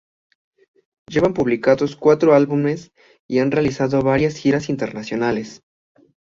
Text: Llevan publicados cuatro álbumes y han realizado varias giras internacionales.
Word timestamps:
Llevan 1.11 1.35
publicados 1.35 1.95
cuatro 1.95 2.33
álbumes 2.33 2.91
y 3.27 3.37
han 3.37 3.51
realizado 3.51 4.01
varias 4.01 4.35
giras 4.35 4.67
internacionales. 4.67 5.61